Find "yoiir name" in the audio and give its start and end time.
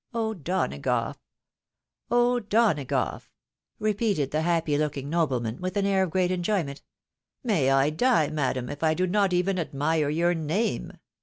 10.09-10.93